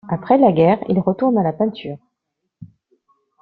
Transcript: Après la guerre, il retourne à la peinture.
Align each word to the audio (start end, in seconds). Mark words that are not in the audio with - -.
Après 0.09 0.39
la 0.39 0.51
guerre, 0.51 0.79
il 0.89 0.97
retourne 0.99 1.37
à 1.37 1.43
la 1.43 1.53
peinture. 1.53 1.99